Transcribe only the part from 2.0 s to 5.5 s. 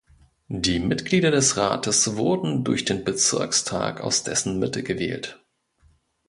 wurden durch den Bezirkstag aus dessen Mitte gewählt.